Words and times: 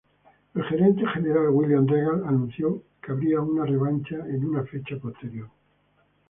El 0.55 0.63
Gerente 0.63 1.05
General 1.05 1.49
William 1.51 1.85
Regal, 1.85 2.23
anunció 2.25 2.81
que 3.03 3.11
habría 3.11 3.39
una 3.39 3.65
revancha 3.67 4.15
en 4.27 4.45
una 4.45 4.63
fecha 4.65 4.97
posterior. 4.97 5.47